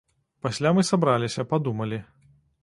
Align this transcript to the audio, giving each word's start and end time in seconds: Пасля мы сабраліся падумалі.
Пасля 0.45 0.71
мы 0.77 0.83
сабраліся 0.91 1.47
падумалі. 1.53 2.01